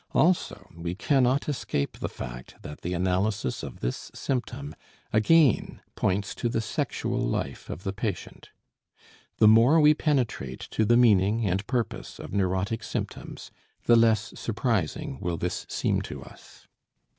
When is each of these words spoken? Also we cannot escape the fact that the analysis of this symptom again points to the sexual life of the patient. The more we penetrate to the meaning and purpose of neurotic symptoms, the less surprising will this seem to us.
Also 0.15 0.67
we 0.75 0.95
cannot 0.95 1.47
escape 1.47 1.99
the 1.99 2.09
fact 2.09 2.55
that 2.63 2.81
the 2.81 2.95
analysis 2.95 3.61
of 3.61 3.81
this 3.81 4.09
symptom 4.15 4.73
again 5.13 5.79
points 5.93 6.33
to 6.33 6.49
the 6.49 6.59
sexual 6.59 7.19
life 7.19 7.69
of 7.69 7.83
the 7.83 7.93
patient. 7.93 8.49
The 9.37 9.47
more 9.47 9.79
we 9.79 9.93
penetrate 9.93 10.61
to 10.71 10.85
the 10.85 10.97
meaning 10.97 11.45
and 11.47 11.67
purpose 11.67 12.17
of 12.17 12.33
neurotic 12.33 12.81
symptoms, 12.81 13.51
the 13.85 13.95
less 13.95 14.33
surprising 14.35 15.19
will 15.19 15.37
this 15.37 15.67
seem 15.69 16.01
to 16.01 16.23
us. 16.23 16.65